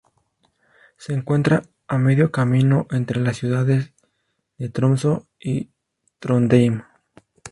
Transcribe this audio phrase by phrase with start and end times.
[0.97, 3.93] Se encuentra a medio camino entre las ciudades
[4.57, 5.69] de Tromsø y
[6.17, 6.81] Trondheim.